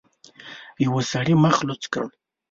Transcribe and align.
يوه 0.85 1.01
سړي 1.11 1.33
مخ 1.43 1.55
لوڅ 1.67 1.83
کړ. 1.93 2.05